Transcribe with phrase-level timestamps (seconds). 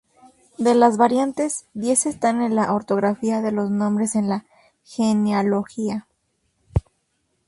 [0.57, 4.45] De las variantes, diez están en la ortografía de los nombres en la
[4.83, 6.07] genealogía.